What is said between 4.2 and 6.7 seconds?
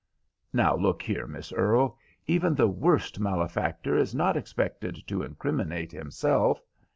expected to incriminate himself.